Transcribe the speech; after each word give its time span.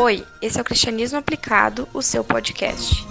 Oi, 0.00 0.24
esse 0.40 0.56
é 0.56 0.62
o 0.62 0.64
Cristianismo 0.64 1.18
Aplicado, 1.18 1.88
o 1.92 2.00
seu 2.00 2.22
podcast. 2.22 3.04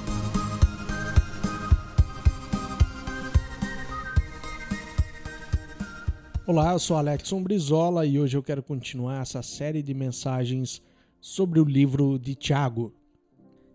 Olá, 6.47 6.71
eu 6.71 6.79
sou 6.79 6.95
Alexson 6.95 7.43
Brizola 7.43 8.05
e 8.05 8.17
hoje 8.17 8.37
eu 8.37 8.41
quero 8.41 8.63
continuar 8.63 9.21
essa 9.21 9.43
série 9.43 9.83
de 9.83 9.93
mensagens 9.93 10.81
sobre 11.19 11.59
o 11.59 11.65
livro 11.65 12.17
de 12.17 12.35
Tiago. 12.35 12.93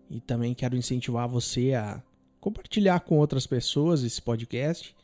E 0.09 0.19
também 0.19 0.55
quero 0.55 0.75
incentivar 0.75 1.29
você 1.29 1.75
a 1.75 2.01
compartilhar 2.39 3.01
com 3.01 3.19
outras 3.19 3.45
pessoas 3.45 4.01
esse 4.01 4.19
podcast, 4.23 4.95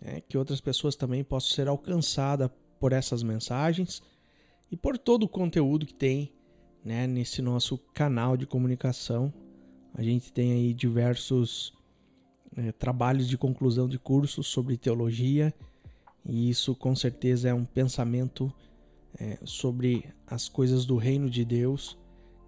né, 0.00 0.22
que 0.28 0.38
outras 0.38 0.60
pessoas 0.60 0.94
também 0.94 1.24
possam 1.24 1.50
ser 1.50 1.66
alcançadas 1.66 2.48
por 2.78 2.92
essas 2.92 3.24
mensagens 3.24 4.00
e 4.70 4.76
por 4.76 4.96
todo 4.96 5.24
o 5.24 5.28
conteúdo 5.28 5.84
que 5.84 5.94
tem 5.94 6.32
né, 6.84 7.06
nesse 7.06 7.40
nosso 7.40 7.78
canal 7.94 8.36
de 8.36 8.46
comunicação. 8.46 9.32
A 9.94 10.02
gente 10.02 10.32
tem 10.32 10.52
aí 10.52 10.74
diversos 10.74 11.72
é, 12.56 12.72
trabalhos 12.72 13.28
de 13.28 13.38
conclusão 13.38 13.88
de 13.88 13.98
cursos 13.98 14.46
sobre 14.46 14.76
teologia 14.76 15.54
e 16.26 16.50
isso 16.50 16.74
com 16.74 16.94
certeza 16.94 17.48
é 17.48 17.54
um 17.54 17.64
pensamento 17.64 18.52
é, 19.18 19.38
sobre 19.44 20.04
as 20.26 20.48
coisas 20.48 20.84
do 20.84 20.96
reino 20.96 21.30
de 21.30 21.44
Deus 21.44 21.98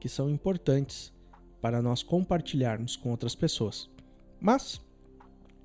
que 0.00 0.08
são 0.08 0.28
importantes 0.28 1.12
para 1.60 1.80
nós 1.80 2.02
compartilharmos 2.02 2.96
com 2.96 3.10
outras 3.10 3.34
pessoas. 3.34 3.90
Mas 4.40 4.80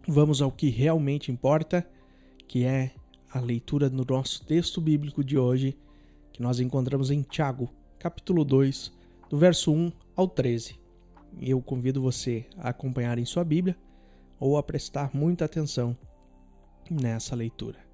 vamos 0.07 0.41
ao 0.41 0.51
que 0.51 0.69
realmente 0.69 1.31
importa, 1.31 1.87
que 2.47 2.63
é 2.63 2.91
a 3.29 3.39
leitura 3.39 3.89
do 3.89 4.05
nosso 4.05 4.45
texto 4.45 4.81
bíblico 4.81 5.23
de 5.23 5.37
hoje, 5.37 5.77
que 6.33 6.41
nós 6.41 6.59
encontramos 6.59 7.11
em 7.11 7.21
Tiago, 7.21 7.69
capítulo 8.01 8.43
2, 8.43 8.91
do 9.29 9.37
verso 9.37 9.71
1 9.71 9.91
ao 10.15 10.27
13. 10.27 10.75
Eu 11.39 11.61
convido 11.61 12.01
você 12.01 12.45
a 12.57 12.69
acompanhar 12.69 13.17
em 13.19 13.25
sua 13.25 13.43
Bíblia 13.43 13.77
ou 14.39 14.57
a 14.57 14.63
prestar 14.63 15.11
muita 15.13 15.45
atenção 15.45 15.95
nessa 16.89 17.35
leitura 17.35 17.91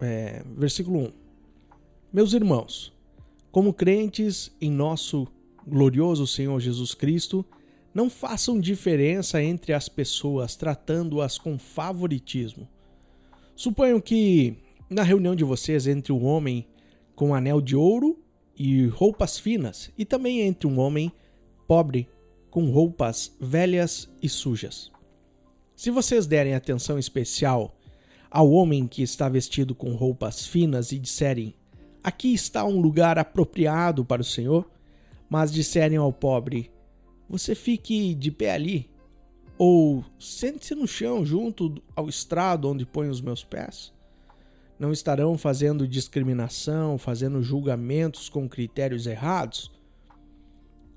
é, 0.00 0.42
versículo 0.56 1.00
1. 1.00 1.12
Meus 2.12 2.32
irmãos, 2.32 2.92
como 3.50 3.72
crentes 3.72 4.54
em 4.60 4.70
nosso 4.70 5.26
glorioso 5.66 6.26
Senhor 6.26 6.58
Jesus 6.60 6.94
Cristo, 6.94 7.44
não 7.92 8.08
façam 8.08 8.60
diferença 8.60 9.42
entre 9.42 9.72
as 9.72 9.88
pessoas, 9.88 10.56
tratando-as 10.56 11.36
com 11.38 11.58
favoritismo. 11.58 12.68
Suponham 13.54 14.00
que, 14.00 14.56
na 14.88 15.02
reunião 15.02 15.34
de 15.34 15.44
vocês, 15.44 15.86
entre 15.86 16.12
um 16.12 16.24
homem 16.24 16.66
com 17.14 17.34
anel 17.34 17.60
de 17.60 17.74
ouro 17.74 18.17
e 18.58 18.86
roupas 18.86 19.38
finas, 19.38 19.90
e 19.96 20.04
também 20.04 20.40
entre 20.40 20.66
um 20.66 20.78
homem 20.78 21.12
pobre 21.66 22.08
com 22.50 22.70
roupas 22.70 23.36
velhas 23.40 24.08
e 24.20 24.28
sujas. 24.28 24.90
Se 25.76 25.90
vocês 25.90 26.26
derem 26.26 26.54
atenção 26.54 26.98
especial 26.98 27.78
ao 28.30 28.50
homem 28.50 28.86
que 28.86 29.02
está 29.02 29.28
vestido 29.28 29.74
com 29.74 29.94
roupas 29.94 30.46
finas 30.46 30.90
e 30.90 30.98
disserem: 30.98 31.54
Aqui 32.02 32.34
está 32.34 32.64
um 32.64 32.80
lugar 32.80 33.18
apropriado 33.18 34.04
para 34.04 34.22
o 34.22 34.24
Senhor, 34.24 34.68
mas 35.30 35.52
disserem 35.52 35.98
ao 35.98 36.12
pobre: 36.12 36.70
Você 37.28 37.54
fique 37.54 38.14
de 38.14 38.30
pé 38.30 38.52
ali, 38.52 38.90
ou 39.56 40.04
sente-se 40.18 40.74
no 40.74 40.86
chão 40.86 41.24
junto 41.24 41.80
ao 41.94 42.08
estrado 42.08 42.68
onde 42.68 42.84
ponho 42.84 43.10
os 43.10 43.20
meus 43.20 43.44
pés? 43.44 43.92
Não 44.78 44.92
estarão 44.92 45.36
fazendo 45.36 45.88
discriminação, 45.88 46.96
fazendo 46.98 47.42
julgamentos 47.42 48.28
com 48.28 48.48
critérios 48.48 49.06
errados? 49.06 49.72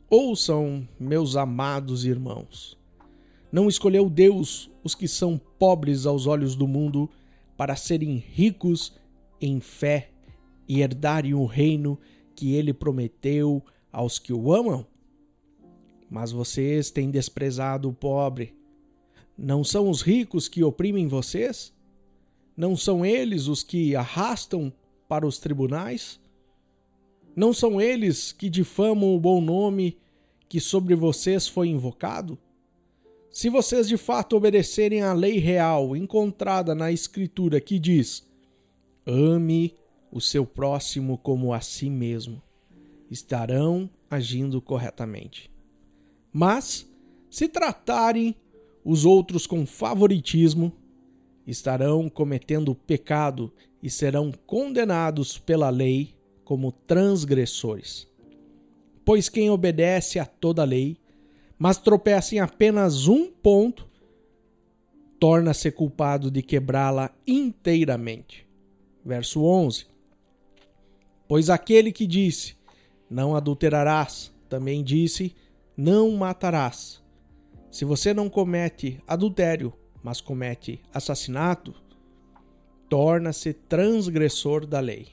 Ouçam, 0.08 0.88
meus 1.00 1.36
amados 1.36 2.06
irmãos. 2.06 2.78
Não 3.52 3.68
escolheu 3.68 4.09
Deus 4.09 4.69
os 4.84 4.94
que 4.94 5.08
são 5.08 5.40
pobres 5.58 6.06
aos 6.06 6.28
olhos 6.28 6.56
do 6.56 6.68
mundo 6.68 7.09
para 7.58 7.75
serem 7.75 8.18
ricos 8.18 8.96
em 9.40 9.59
fé 9.59 10.12
e 10.68 10.81
herdarem 10.81 11.34
o 11.34 11.46
reino 11.46 11.98
que 12.36 12.53
ele 12.53 12.74
prometeu 12.74 13.63
aos 13.92 14.19
que 14.19 14.31
o 14.31 14.53
amam? 14.53 14.86
Mas 16.09 16.31
vocês 16.31 16.92
têm 16.92 17.09
desprezado 17.09 17.90
o 17.90 17.94
pobre. 17.94 18.56
Não 19.38 19.63
são 19.63 19.90
os 19.90 20.02
ricos 20.02 20.48
que 20.48 20.63
oprimem 20.63 21.08
vocês? 21.08 21.74
Não 22.56 22.75
são 22.75 23.06
eles 23.06 23.47
os 23.47 23.63
que 23.63 23.95
arrastam 23.95 24.72
para 25.07 25.25
os 25.25 25.38
tribunais? 25.38 26.19
Não 27.35 27.53
são 27.53 27.79
eles 27.79 28.31
que 28.31 28.50
difamam 28.50 29.16
o 29.16 29.19
bom 29.19 29.39
nome 29.41 29.97
que 30.50 30.59
sobre 30.59 30.95
vocês 30.95 31.47
foi 31.47 31.69
invocado? 31.69 32.38
Se 33.29 33.50
vocês 33.50 33.88
de 33.88 33.95
fato 33.95 34.35
obedecerem 34.35 35.01
à 35.01 35.13
lei 35.13 35.39
real 35.39 35.95
encontrada 35.95 36.75
na 36.75 36.91
Escritura 36.91 37.62
que 37.62 37.79
diz: 37.79 38.28
ame 39.06 39.73
o 40.12 40.19
seu 40.19 40.45
próximo 40.45 41.18
como 41.18 41.53
a 41.53 41.62
si 41.62 41.89
mesmo, 41.89 42.41
estarão 43.09 43.89
agindo 44.09 44.62
corretamente. 44.62 45.50
Mas, 46.33 46.85
se 47.29 47.47
tratarem 47.47 48.35
os 48.83 49.06
outros 49.06 49.47
com 49.47 49.66
favoritismo, 49.66 50.73
estarão 51.46 52.09
cometendo 52.09 52.74
pecado 52.75 53.52
e 53.81 53.90
serão 53.90 54.31
condenados 54.46 55.38
pela 55.38 55.69
lei 55.69 56.16
como 56.44 56.72
transgressores. 56.72 58.07
Pois 59.03 59.29
quem 59.29 59.50
obedece 59.50 60.19
a 60.19 60.25
toda 60.25 60.62
a 60.62 60.66
lei 60.66 61.01
mas 61.62 61.78
tropeça 61.78 62.34
em 62.34 62.40
apenas 62.40 63.07
um 63.07 63.31
ponto, 63.31 63.88
torna-se 65.19 65.72
culpado 65.72 66.31
de 66.31 66.41
quebrá-la 66.41 67.13
inteiramente. 67.28 68.47
Verso 69.06 69.44
11: 69.44 69.85
Pois 71.28 71.51
aquele 71.51 71.91
que 71.91 72.07
disse: 72.07 72.56
Não 73.07 73.35
adulterarás, 73.35 74.34
também 74.50 74.84
disse: 74.84 75.35
Não 75.78 76.09
matarás. 76.13 77.00
Se 77.69 77.85
você 77.85 78.12
não 78.12 78.28
comete 78.28 79.00
adultério, 79.06 79.72
mas 80.03 80.19
comete 80.19 80.81
assassinato, 80.94 81.73
torna-se 82.89 83.53
transgressor 83.53 84.66
da 84.66 84.79
lei. 84.79 85.07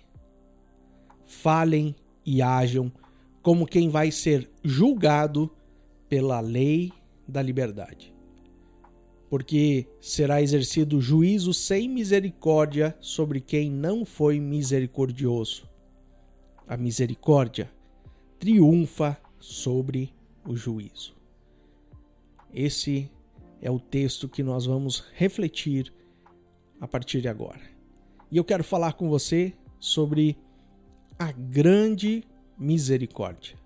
Falem 1.26 1.94
e 2.24 2.42
ajam 2.42 2.90
como 3.42 3.66
quem 3.66 3.88
vai 3.88 4.10
ser 4.10 4.50
julgado 4.62 5.50
pela 6.08 6.40
lei 6.40 6.92
da 7.26 7.42
liberdade. 7.42 8.14
Porque 9.30 9.86
será 10.00 10.40
exercido 10.40 11.00
juízo 11.00 11.52
sem 11.52 11.88
misericórdia 11.88 12.96
sobre 13.00 13.40
quem 13.40 13.70
não 13.70 14.04
foi 14.04 14.40
misericordioso. 14.40 15.68
A 16.66 16.76
misericórdia 16.76 17.70
triunfa 18.38 19.18
sobre 19.38 20.12
o 20.46 20.56
juízo. 20.56 21.14
Esse 22.52 23.10
é 23.60 23.70
o 23.70 23.78
texto 23.78 24.28
que 24.28 24.42
nós 24.42 24.66
vamos 24.66 25.04
refletir 25.14 25.92
a 26.80 26.86
partir 26.86 27.20
de 27.20 27.28
agora. 27.28 27.60
E 28.30 28.36
eu 28.36 28.44
quero 28.44 28.62
falar 28.62 28.92
com 28.92 29.08
você 29.08 29.52
sobre 29.78 30.36
a 31.18 31.32
grande 31.32 32.24
misericórdia. 32.58 33.56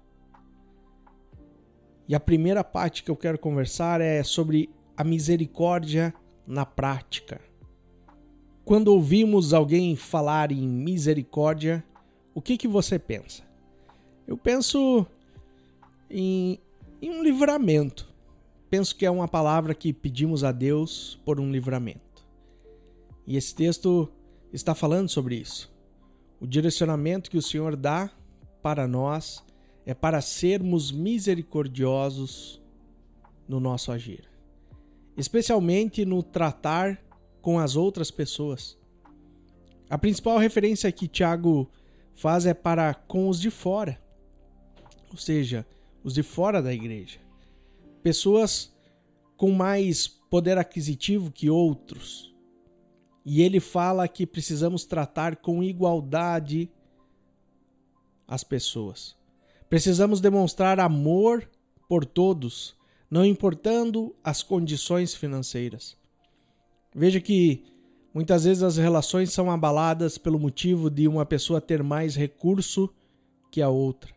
E 2.08 2.14
a 2.14 2.20
primeira 2.20 2.62
parte 2.62 3.02
que 3.02 3.10
eu 3.10 3.16
quero 3.16 3.38
conversar 3.38 4.00
é 4.00 4.22
sobre 4.22 4.70
a 4.96 5.04
misericórdia 5.04 6.14
na 6.46 6.66
prática. 6.66 7.40
Quando 8.64 8.88
ouvimos 8.88 9.52
alguém 9.52 9.96
falar 9.96 10.52
em 10.52 10.68
misericórdia, 10.68 11.84
o 12.34 12.40
que, 12.40 12.56
que 12.56 12.68
você 12.68 12.98
pensa? 12.98 13.42
Eu 14.26 14.36
penso 14.36 15.06
em, 16.08 16.58
em 17.00 17.10
um 17.10 17.22
livramento. 17.22 18.11
Penso 18.72 18.96
que 18.96 19.04
é 19.04 19.10
uma 19.10 19.28
palavra 19.28 19.74
que 19.74 19.92
pedimos 19.92 20.42
a 20.42 20.50
Deus 20.50 21.20
por 21.26 21.38
um 21.38 21.52
livramento. 21.52 22.26
E 23.26 23.36
esse 23.36 23.54
texto 23.54 24.10
está 24.50 24.74
falando 24.74 25.10
sobre 25.10 25.36
isso. 25.36 25.70
O 26.40 26.46
direcionamento 26.46 27.30
que 27.30 27.36
o 27.36 27.42
Senhor 27.42 27.76
dá 27.76 28.10
para 28.62 28.88
nós 28.88 29.44
é 29.84 29.92
para 29.92 30.22
sermos 30.22 30.90
misericordiosos 30.90 32.62
no 33.46 33.60
nosso 33.60 33.92
agir, 33.92 34.24
especialmente 35.18 36.06
no 36.06 36.22
tratar 36.22 36.98
com 37.42 37.58
as 37.58 37.76
outras 37.76 38.10
pessoas. 38.10 38.78
A 39.90 39.98
principal 39.98 40.38
referência 40.38 40.90
que 40.90 41.06
Tiago 41.06 41.70
faz 42.14 42.46
é 42.46 42.54
para 42.54 42.94
com 42.94 43.28
os 43.28 43.38
de 43.38 43.50
fora, 43.50 44.00
ou 45.10 45.18
seja, 45.18 45.66
os 46.02 46.14
de 46.14 46.22
fora 46.22 46.62
da 46.62 46.72
igreja. 46.72 47.20
Pessoas 48.02 48.72
com 49.36 49.50
mais 49.50 50.06
poder 50.06 50.58
aquisitivo 50.58 51.30
que 51.30 51.48
outros. 51.48 52.34
E 53.24 53.42
ele 53.42 53.60
fala 53.60 54.08
que 54.08 54.26
precisamos 54.26 54.84
tratar 54.84 55.36
com 55.36 55.62
igualdade 55.62 56.70
as 58.26 58.42
pessoas 58.42 59.16
Precisamos 59.72 60.20
demonstrar 60.20 60.78
amor 60.78 61.48
por 61.88 62.04
todos, 62.04 62.76
não 63.10 63.24
importando 63.24 64.14
as 64.22 64.42
condições 64.42 65.14
financeiras. 65.14 65.96
Veja 66.94 67.18
que 67.18 67.64
muitas 68.12 68.44
vezes 68.44 68.62
as 68.62 68.76
relações 68.76 69.32
são 69.32 69.50
abaladas 69.50 70.18
pelo 70.18 70.38
motivo 70.38 70.90
de 70.90 71.08
uma 71.08 71.24
pessoa 71.24 71.58
ter 71.58 71.82
mais 71.82 72.14
recurso 72.14 72.92
que 73.50 73.62
a 73.62 73.70
outra. 73.70 74.12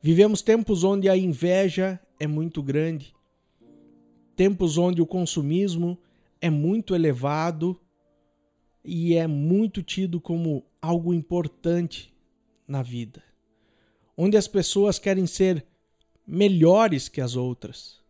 Vivemos 0.00 0.42
tempos 0.42 0.84
onde 0.84 1.08
a 1.08 1.16
inveja 1.16 2.00
é 2.20 2.26
muito 2.26 2.62
grande, 2.62 3.14
tempos 4.36 4.78
onde 4.78 5.02
o 5.02 5.06
consumismo 5.06 5.98
é 6.40 6.48
muito 6.48 6.94
elevado 6.94 7.80
e 8.84 9.14
é 9.14 9.26
muito 9.26 9.82
tido 9.82 10.20
como 10.20 10.64
algo 10.80 11.12
importante 11.12 12.14
na 12.66 12.80
vida, 12.80 13.22
onde 14.16 14.36
as 14.36 14.46
pessoas 14.46 15.00
querem 15.00 15.26
ser 15.26 15.66
melhores 16.24 17.08
que 17.08 17.20
as 17.20 17.34
outras. 17.34 18.00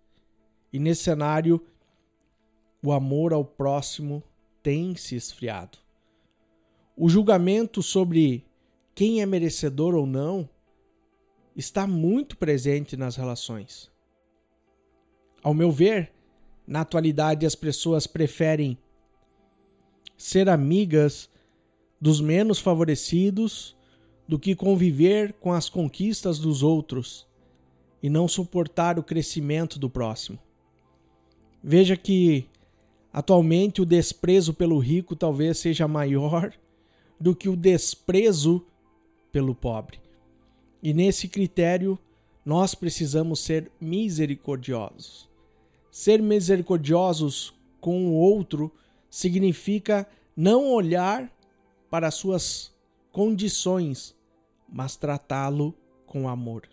E 0.70 0.79
nesse 0.79 1.05
cenário, 1.05 1.64
o 2.82 2.93
amor 2.93 3.32
ao 3.32 3.44
próximo 3.44 4.23
tem 4.62 4.94
se 4.94 5.17
esfriado. 5.17 5.79
O 6.94 7.08
julgamento 7.08 7.82
sobre 7.82 8.44
quem 8.94 9.23
é 9.23 9.26
merecedor 9.26 9.94
ou 9.94 10.05
não 10.05 10.46
está 11.58 11.88
muito 11.88 12.37
presente 12.37 12.96
nas 12.96 13.16
relações. 13.16 13.90
Ao 15.43 15.52
meu 15.52 15.72
ver, 15.72 16.12
na 16.64 16.82
atualidade 16.82 17.44
as 17.44 17.56
pessoas 17.56 18.06
preferem 18.06 18.78
ser 20.16 20.49
amigas 20.49 21.28
dos 22.00 22.20
menos 22.20 22.60
favorecidos 22.60 23.76
do 24.28 24.38
que 24.38 24.55
conviver 24.55 25.32
com 25.34 25.52
as 25.52 25.69
conquistas 25.69 26.38
dos 26.38 26.62
outros 26.62 27.26
e 28.00 28.08
não 28.08 28.28
suportar 28.28 28.96
o 28.96 29.02
crescimento 29.02 29.81
do 29.81 29.90
próximo. 29.90 30.38
Veja 31.61 31.96
que 31.96 32.46
atualmente 33.12 33.82
o 33.82 33.87
desprezo 33.87 34.54
pelo 34.54 34.78
rico 34.78 35.16
talvez 35.16 35.58
seja 35.58 35.88
maior 35.88 36.52
do 37.19 37.34
que 37.34 37.49
o 37.49 37.56
desprezo 37.56 38.64
pelo 39.32 39.56
pobre. 39.56 40.07
E 40.82 40.94
nesse 40.94 41.28
critério, 41.28 41.98
nós 42.44 42.75
precisamos 42.75 43.40
ser 43.40 43.70
misericordiosos. 43.80 45.28
Ser 45.90 46.22
misericordiosos 46.22 47.52
com 47.80 48.08
o 48.08 48.14
outro 48.14 48.72
significa 49.10 50.08
não 50.36 50.70
olhar 50.72 51.32
para 51.90 52.10
suas 52.10 52.72
condições, 53.10 54.14
mas 54.69 54.96
tratá-lo 54.96 55.75
com 56.06 56.28
amor. 56.28 56.69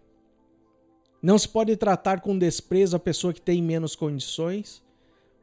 Não 1.22 1.40
se 1.40 1.50
pode 1.50 1.76
tratar 1.76 2.22
com 2.22 2.38
desprezo 2.38 2.96
a 2.96 3.00
pessoa 3.00 3.34
que 3.34 3.42
tem 3.42 3.62
menos 3.62 3.96
condições, 3.96 4.84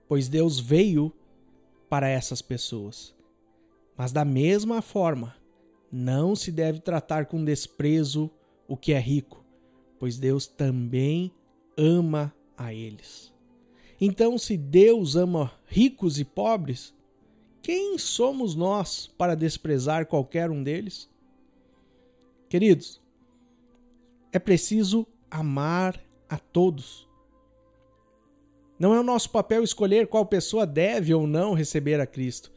pois 0.06 0.28
Deus 0.28 0.60
veio 0.60 1.12
para 1.88 2.08
essas 2.08 2.40
pessoas. 2.40 3.14
Mas 3.96 4.12
da 4.12 4.24
mesma 4.24 4.80
forma, 4.80 5.34
não 5.90 6.36
se 6.36 6.52
deve 6.52 6.80
tratar 6.80 7.26
com 7.26 7.44
desprezo 7.44 8.30
o 8.72 8.76
que 8.78 8.94
é 8.94 8.98
rico, 8.98 9.44
pois 9.98 10.16
Deus 10.16 10.46
também 10.46 11.30
ama 11.76 12.34
a 12.56 12.72
eles. 12.72 13.30
Então, 14.00 14.38
se 14.38 14.56
Deus 14.56 15.14
ama 15.14 15.52
ricos 15.66 16.18
e 16.18 16.24
pobres, 16.24 16.94
quem 17.60 17.98
somos 17.98 18.54
nós 18.54 19.08
para 19.18 19.34
desprezar 19.34 20.06
qualquer 20.06 20.50
um 20.50 20.62
deles? 20.62 21.06
Queridos, 22.48 22.98
é 24.32 24.38
preciso 24.38 25.06
amar 25.30 26.02
a 26.26 26.38
todos. 26.38 27.06
Não 28.78 28.94
é 28.94 29.00
o 29.00 29.04
nosso 29.04 29.28
papel 29.28 29.62
escolher 29.62 30.06
qual 30.06 30.24
pessoa 30.24 30.66
deve 30.66 31.12
ou 31.12 31.26
não 31.26 31.52
receber 31.52 32.00
a 32.00 32.06
Cristo. 32.06 32.50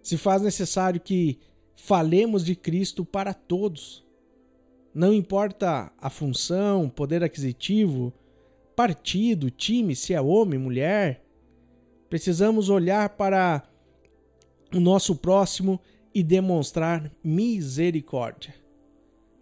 Se 0.00 0.16
faz 0.16 0.42
necessário 0.42 1.00
que 1.00 1.40
falemos 1.74 2.44
de 2.44 2.54
Cristo 2.54 3.04
para 3.04 3.34
todos. 3.34 4.05
Não 4.96 5.12
importa 5.12 5.92
a 6.00 6.08
função, 6.08 6.88
poder 6.88 7.22
aquisitivo, 7.22 8.14
partido, 8.74 9.50
time, 9.50 9.94
se 9.94 10.14
é 10.14 10.20
homem, 10.22 10.58
mulher. 10.58 11.22
Precisamos 12.08 12.70
olhar 12.70 13.10
para 13.10 13.62
o 14.74 14.80
nosso 14.80 15.14
próximo 15.14 15.78
e 16.14 16.22
demonstrar 16.22 17.12
misericórdia, 17.22 18.54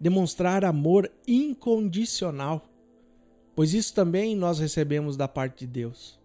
demonstrar 0.00 0.64
amor 0.64 1.08
incondicional, 1.24 2.68
pois 3.54 3.74
isso 3.74 3.94
também 3.94 4.34
nós 4.34 4.58
recebemos 4.58 5.16
da 5.16 5.28
parte 5.28 5.64
de 5.64 5.68
Deus. 5.68 6.18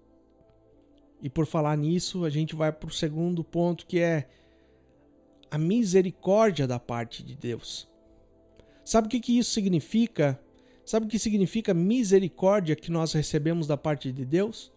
E 1.21 1.29
por 1.29 1.45
falar 1.45 1.77
nisso, 1.77 2.25
a 2.25 2.31
gente 2.31 2.55
vai 2.55 2.71
para 2.71 2.89
o 2.89 2.91
segundo 2.91 3.43
ponto 3.43 3.85
que 3.85 3.99
é 3.99 4.27
a 5.51 5.57
misericórdia 5.59 6.65
da 6.65 6.79
parte 6.79 7.21
de 7.21 7.35
Deus. 7.35 7.87
Sabe 8.89 9.05
o 9.05 9.09
que, 9.11 9.19
que 9.19 9.37
isso 9.37 9.51
significa? 9.51 10.41
Sabe 10.83 11.05
o 11.05 11.09
que 11.09 11.19
significa 11.19 11.75
misericórdia 11.75 12.75
que 12.75 12.89
nós 12.89 13.13
recebemos 13.13 13.67
da 13.67 13.77
parte 13.77 14.11
de 14.11 14.25
Deus? 14.25 14.71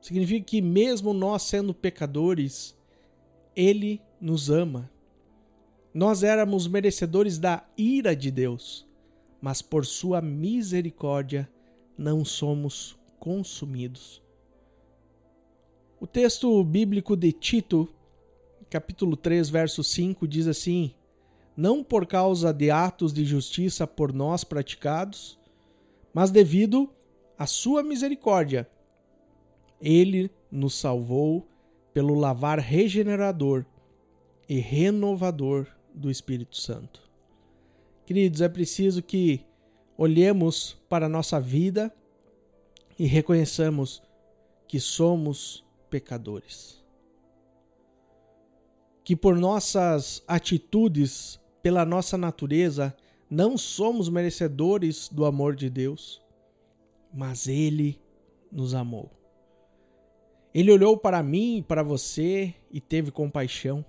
Significa 0.00 0.46
que, 0.46 0.62
mesmo 0.62 1.12
nós 1.12 1.42
sendo 1.42 1.74
pecadores, 1.74 2.74
Ele 3.54 4.00
nos 4.18 4.48
ama. 4.48 4.90
Nós 5.92 6.22
éramos 6.22 6.66
merecedores 6.66 7.38
da 7.38 7.68
ira 7.76 8.16
de 8.16 8.30
Deus, 8.30 8.86
mas 9.42 9.60
por 9.60 9.84
Sua 9.84 10.22
misericórdia 10.22 11.46
não 11.98 12.24
somos 12.24 12.98
consumidos. 13.20 14.22
O 16.00 16.06
texto 16.06 16.64
bíblico 16.64 17.14
de 17.14 17.30
Tito, 17.30 17.86
capítulo 18.70 19.18
3, 19.18 19.50
verso 19.50 19.84
5, 19.84 20.26
diz 20.26 20.46
assim: 20.46 20.94
Não 21.58 21.82
por 21.82 22.06
causa 22.06 22.52
de 22.52 22.70
atos 22.70 23.12
de 23.12 23.24
justiça 23.24 23.84
por 23.84 24.12
nós 24.12 24.44
praticados, 24.44 25.36
mas 26.14 26.30
devido 26.30 26.88
à 27.36 27.48
Sua 27.48 27.82
misericórdia 27.82 28.70
ele 29.80 30.30
nos 30.52 30.74
salvou 30.78 31.48
pelo 31.92 32.14
lavar 32.14 32.60
regenerador 32.60 33.66
e 34.48 34.60
renovador 34.60 35.66
do 35.92 36.08
Espírito 36.08 36.56
Santo. 36.56 37.02
Queridos, 38.06 38.40
é 38.40 38.48
preciso 38.48 39.02
que 39.02 39.44
olhemos 39.96 40.78
para 40.88 41.06
a 41.06 41.08
nossa 41.08 41.40
vida 41.40 41.92
e 42.96 43.04
reconheçamos 43.04 44.00
que 44.68 44.78
somos 44.78 45.64
pecadores. 45.90 46.80
Que 49.02 49.16
por 49.16 49.36
nossas 49.36 50.22
atitudes, 50.28 51.40
pela 51.68 51.84
nossa 51.84 52.16
natureza, 52.16 52.96
não 53.28 53.58
somos 53.58 54.08
merecedores 54.08 55.06
do 55.06 55.26
amor 55.26 55.54
de 55.54 55.68
Deus, 55.68 56.18
mas 57.12 57.46
Ele 57.46 58.00
nos 58.50 58.72
amou. 58.72 59.10
Ele 60.54 60.72
olhou 60.72 60.96
para 60.96 61.22
mim 61.22 61.58
e 61.58 61.62
para 61.62 61.82
você 61.82 62.54
e 62.70 62.80
teve 62.80 63.10
compaixão. 63.10 63.84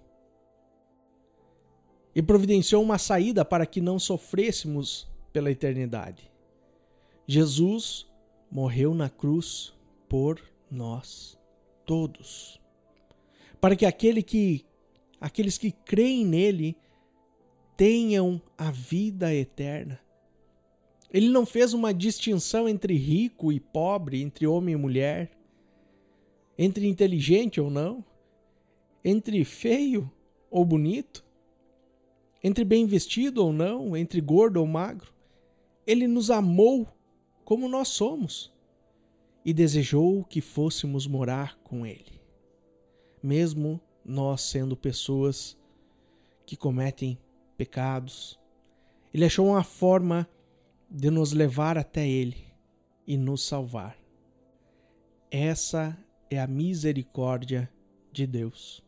E 2.13 2.21
providenciou 2.21 2.83
uma 2.83 2.98
saída 2.98 3.45
para 3.45 3.65
que 3.65 3.79
não 3.79 3.98
sofrêssemos 3.98 5.09
pela 5.31 5.50
eternidade. 5.50 6.29
Jesus 7.25 8.05
morreu 8.51 8.93
na 8.93 9.09
cruz 9.09 9.74
por 10.09 10.38
nós 10.69 11.39
todos. 11.86 12.59
Para 13.62 13.74
que 13.74 13.86
aquele 13.86 14.21
que 14.21 14.65
aqueles 15.21 15.57
que 15.57 15.71
creem 15.71 16.25
nele 16.25 16.77
tenham 17.79 18.41
a 18.57 18.71
vida 18.71 19.33
eterna. 19.33 19.98
Ele 21.09 21.29
não 21.29 21.45
fez 21.45 21.74
uma 21.74 21.93
distinção 21.93 22.67
entre 22.67 22.93
rico 22.93 23.53
e 23.53 23.59
pobre, 23.59 24.21
entre 24.21 24.45
homem 24.45 24.74
e 24.74 24.77
mulher 24.77 25.39
entre 26.62 26.86
inteligente 26.86 27.62
ou 27.62 27.71
não, 27.71 28.03
entre 29.01 29.45
feio 29.45 30.12
ou 30.51 30.65
bonito, 30.65 31.24
entre 32.43 32.65
bem 32.65 32.86
vestido 32.86 33.45
ou 33.45 33.53
não, 33.53 33.95
entre 33.95 34.19
gordo 34.19 34.57
ou 34.57 34.67
magro. 34.67 35.13
Ele 35.88 36.05
nos 36.05 36.29
amou 36.29 36.86
como 37.45 37.69
nós 37.69 37.88
somos 37.88 38.53
e 39.45 39.53
desejou 39.53 40.25
que 40.25 40.41
fôssemos 40.41 41.07
morar 41.07 41.57
com 41.59 41.86
Ele, 41.86 42.19
mesmo 43.24 43.79
nós 44.03 44.41
sendo 44.41 44.75
pessoas 44.75 45.57
que 46.45 46.57
cometem 46.57 47.17
pecados. 47.59 48.39
Ele 49.13 49.25
achou 49.25 49.47
uma 49.47 49.63
forma 49.63 50.25
de 50.89 51.11
nos 51.11 51.33
levar 51.33 51.77
até 51.77 52.07
Ele 52.07 52.45
e 53.05 53.17
nos 53.17 53.43
salvar. 53.43 53.97
Essa 55.29 55.97
é 56.29 56.39
a 56.39 56.47
misericórdia 56.47 57.69
de 58.13 58.25
Deus. 58.25 58.81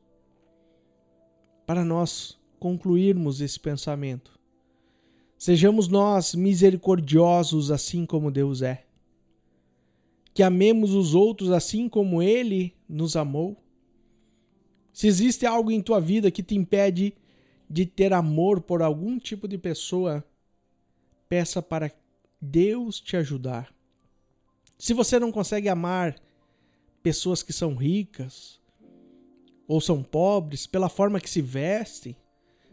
Para 1.66 1.84
nós 1.84 2.40
concluirmos 2.60 3.42
esse 3.42 3.60
pensamento, 3.60 4.40
Sejamos 5.42 5.88
nós 5.88 6.36
misericordiosos 6.36 7.72
assim 7.72 8.06
como 8.06 8.30
Deus 8.30 8.62
é. 8.62 8.84
Que 10.36 10.44
amemos 10.44 10.94
os 10.94 11.16
outros 11.16 11.50
assim 11.50 11.90
como 11.90 12.22
Ele 12.22 12.76
nos 12.88 13.16
amou. 13.16 13.58
Se 14.94 15.08
existe 15.08 15.44
algo 15.44 15.72
em 15.72 15.82
tua 15.82 16.00
vida 16.00 16.30
que 16.30 16.44
te 16.44 16.54
impede 16.54 17.16
de 17.72 17.86
ter 17.86 18.14
amor 18.14 18.62
por 18.62 18.82
algum 18.82 19.18
tipo 19.18 19.48
de 19.48 19.58
pessoa, 19.58 20.24
peça 21.30 21.62
para 21.62 21.92
Deus 22.42 23.00
te 23.00 23.16
ajudar. 23.16 23.74
Se 24.78 24.94
você 24.94 25.20
não 25.20 25.32
consegue 25.32 25.70
amar 25.70 26.20
pessoas 27.02 27.42
que 27.42 27.54
são 27.54 27.76
ricas 27.76 28.60
ou 29.68 29.80
são 29.80 30.04
pobres 30.04 30.68
pela 30.68 30.90
forma 30.90 31.22
que 31.22 31.30
se 31.30 31.42
vestem, 31.42 32.16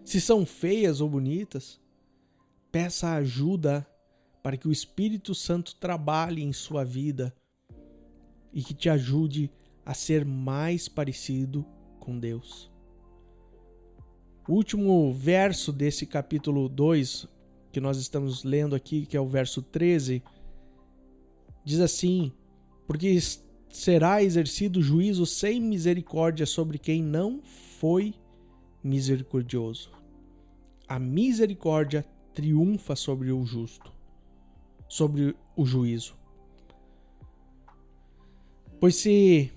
se 0.04 0.20
são 0.20 0.44
feias 0.44 1.00
ou 1.00 1.08
bonitas, 1.08 1.78
Peça 2.70 3.14
ajuda 3.14 3.86
para 4.42 4.56
que 4.56 4.68
o 4.68 4.72
Espírito 4.72 5.34
Santo 5.34 5.74
trabalhe 5.76 6.42
em 6.42 6.52
sua 6.52 6.84
vida 6.84 7.34
e 8.52 8.62
que 8.62 8.74
te 8.74 8.90
ajude 8.90 9.50
a 9.86 9.94
ser 9.94 10.24
mais 10.24 10.86
parecido 10.86 11.64
com 11.98 12.18
Deus. 12.18 12.70
O 14.48 14.54
último 14.54 15.12
verso 15.12 15.70
desse 15.70 16.06
capítulo 16.06 16.70
2 16.70 17.28
que 17.70 17.82
nós 17.82 17.98
estamos 17.98 18.44
lendo 18.44 18.74
aqui, 18.74 19.04
que 19.04 19.14
é 19.14 19.20
o 19.20 19.28
verso 19.28 19.60
13, 19.60 20.22
diz 21.62 21.80
assim: 21.80 22.32
Porque 22.86 23.18
será 23.68 24.22
exercido 24.22 24.80
juízo 24.80 25.26
sem 25.26 25.60
misericórdia 25.60 26.46
sobre 26.46 26.78
quem 26.78 27.02
não 27.02 27.42
foi 27.78 28.14
misericordioso. 28.82 29.92
A 30.88 30.98
misericórdia 30.98 32.02
triunfa 32.32 32.96
sobre 32.96 33.30
o 33.30 33.44
justo, 33.44 33.92
sobre 34.88 35.36
o 35.54 35.66
juízo. 35.66 36.16
Pois 38.80 38.96
se 38.96 39.52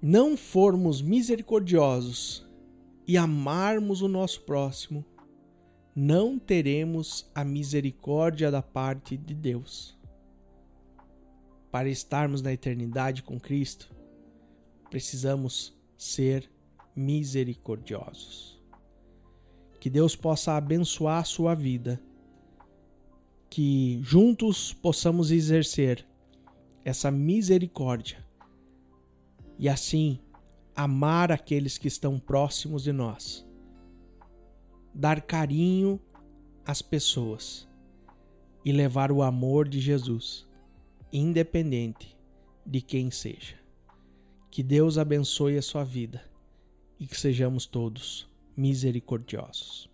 não 0.00 0.34
formos 0.34 1.02
misericordiosos 1.02 2.43
e 3.06 3.16
amarmos 3.16 4.02
o 4.02 4.08
nosso 4.08 4.40
próximo, 4.42 5.04
não 5.94 6.38
teremos 6.38 7.30
a 7.34 7.44
misericórdia 7.44 8.50
da 8.50 8.62
parte 8.62 9.16
de 9.16 9.34
Deus. 9.34 9.96
Para 11.70 11.88
estarmos 11.88 12.40
na 12.42 12.52
eternidade 12.52 13.22
com 13.22 13.38
Cristo, 13.38 13.94
precisamos 14.90 15.76
ser 15.96 16.50
misericordiosos. 16.94 18.60
Que 19.80 19.90
Deus 19.90 20.16
possa 20.16 20.54
abençoar 20.54 21.18
a 21.18 21.24
sua 21.24 21.54
vida. 21.54 22.00
Que 23.50 24.00
juntos 24.02 24.72
possamos 24.72 25.30
exercer 25.30 26.06
essa 26.84 27.10
misericórdia 27.10 28.24
e 29.58 29.68
assim 29.68 30.18
amar 30.74 31.30
aqueles 31.30 31.78
que 31.78 31.88
estão 31.88 32.18
próximos 32.18 32.82
de 32.82 32.92
nós. 32.92 33.46
Dar 34.94 35.20
carinho 35.20 36.00
às 36.64 36.82
pessoas 36.82 37.68
e 38.64 38.72
levar 38.72 39.12
o 39.12 39.22
amor 39.22 39.68
de 39.68 39.80
Jesus, 39.80 40.46
independente 41.12 42.16
de 42.66 42.80
quem 42.80 43.10
seja. 43.10 43.56
Que 44.50 44.62
Deus 44.62 44.98
abençoe 44.98 45.56
a 45.58 45.62
sua 45.62 45.84
vida 45.84 46.24
e 46.98 47.06
que 47.06 47.18
sejamos 47.18 47.66
todos 47.66 48.28
misericordiosos. 48.56 49.93